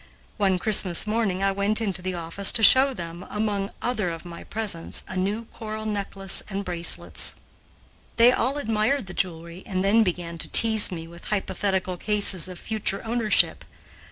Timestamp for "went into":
1.51-2.01